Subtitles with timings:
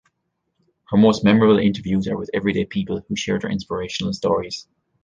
[0.89, 4.67] Her most memorable interviews are with everyday people who share their inspirational stories.